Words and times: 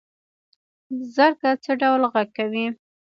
زرکه 1.15 1.49
څه 1.63 1.71
ډول 1.81 2.01
غږ 2.13 2.27
کوي؟ 2.37 2.65